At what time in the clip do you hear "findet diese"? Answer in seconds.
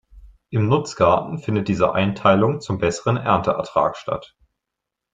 1.37-1.93